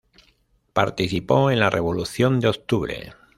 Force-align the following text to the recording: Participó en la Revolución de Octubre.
Participó 0.73 1.51
en 1.51 1.59
la 1.59 1.69
Revolución 1.69 2.39
de 2.39 2.47
Octubre. 2.47 3.13